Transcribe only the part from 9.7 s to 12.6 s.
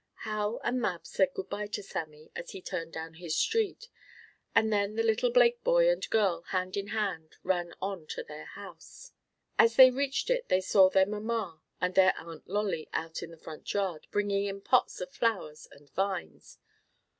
they reached it they saw their mamma and their Aunt